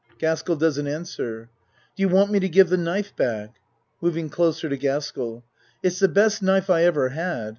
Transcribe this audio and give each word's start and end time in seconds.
(Gaskell 0.17 0.55
doesn't 0.55 0.87
answer.) 0.87 1.47
Do 1.95 2.01
you 2.01 2.09
want 2.09 2.31
me 2.31 2.39
to 2.39 2.49
give 2.49 2.69
the 2.69 2.75
knife 2.77 3.15
back? 3.15 3.57
(Moving 4.01 4.31
closer 4.31 4.67
to 4.67 4.75
Gaskell.) 4.75 5.43
It's 5.83 5.99
the 5.99 6.07
best 6.07 6.41
knife 6.41 6.71
I 6.71 6.85
ever 6.85 7.09
had. 7.09 7.49